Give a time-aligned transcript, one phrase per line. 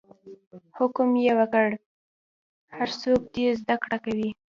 [0.77, 1.67] حکم یې وکړ
[2.77, 4.29] هر څوک دې زده کړه کوي.